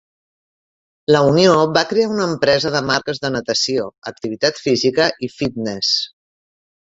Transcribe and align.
La 1.15 1.19
unió 1.31 1.51
va 1.75 1.83
crear 1.91 2.07
una 2.13 2.23
empresa 2.29 2.71
de 2.77 2.81
marques 2.87 3.21
de 3.25 3.31
natació, 3.35 3.85
activitat 4.13 4.61
física 4.65 5.07
i 5.27 5.29
fitness. 5.35 5.93